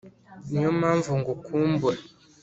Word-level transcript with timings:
Niyo 0.51 0.71
mpamvu 0.79 1.09
ngukumbura 1.19 2.01